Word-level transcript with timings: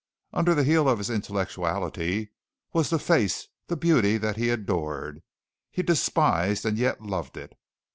Under 0.33 0.55
the 0.55 0.63
heel 0.63 0.89
of 0.89 0.97
his 0.97 1.11
intellectuality 1.11 2.31
was 2.73 2.89
the 2.89 2.97
face, 2.97 3.49
the 3.67 3.77
beauty 3.77 4.17
that 4.17 4.35
he 4.35 4.49
adored. 4.49 5.21
He 5.69 5.83
despised 5.83 6.65
and 6.65 6.75
yet 6.79 7.03
loved 7.03 7.37
it. 7.37 7.53